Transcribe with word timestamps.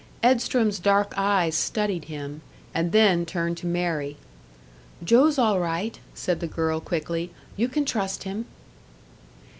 Edstrom's 0.23 0.79
dark 0.79 1.13
eyes 1.15 1.53
studied 1.53 2.05
him, 2.05 2.41
and 2.73 2.91
then 2.91 3.23
turned 3.23 3.55
to 3.57 3.67
Mary. 3.67 4.17
"Joe's 5.03 5.37
all 5.37 5.59
right," 5.59 5.99
said 6.15 6.39
the 6.39 6.47
girl, 6.47 6.79
quickly. 6.79 7.29
"You 7.55 7.67
can 7.67 7.85
trust 7.85 8.23
him." 8.23 8.45